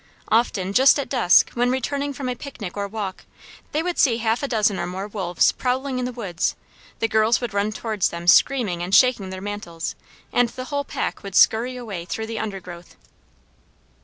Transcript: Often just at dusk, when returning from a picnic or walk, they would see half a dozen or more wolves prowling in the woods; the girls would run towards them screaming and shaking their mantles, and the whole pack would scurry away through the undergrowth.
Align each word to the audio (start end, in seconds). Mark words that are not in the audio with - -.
Often 0.29 0.73
just 0.73 0.97
at 0.97 1.09
dusk, 1.09 1.51
when 1.51 1.69
returning 1.69 2.11
from 2.11 2.27
a 2.27 2.33
picnic 2.33 2.75
or 2.75 2.87
walk, 2.87 3.23
they 3.71 3.83
would 3.83 3.99
see 3.99 4.17
half 4.17 4.41
a 4.41 4.47
dozen 4.47 4.79
or 4.79 4.87
more 4.87 5.07
wolves 5.07 5.51
prowling 5.51 5.99
in 5.99 6.05
the 6.05 6.11
woods; 6.11 6.55
the 6.97 7.07
girls 7.07 7.39
would 7.39 7.53
run 7.53 7.71
towards 7.71 8.09
them 8.09 8.25
screaming 8.25 8.81
and 8.81 8.95
shaking 8.95 9.29
their 9.29 9.41
mantles, 9.41 9.93
and 10.33 10.49
the 10.49 10.65
whole 10.73 10.83
pack 10.83 11.21
would 11.21 11.35
scurry 11.35 11.75
away 11.77 12.03
through 12.05 12.25
the 12.25 12.39
undergrowth. 12.39 12.95